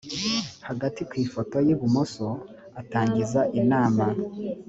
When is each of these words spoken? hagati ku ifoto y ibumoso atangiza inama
hagati 0.67 1.01
ku 1.09 1.13
ifoto 1.25 1.57
y 1.67 1.69
ibumoso 1.73 2.27
atangiza 2.81 3.41
inama 3.61 4.05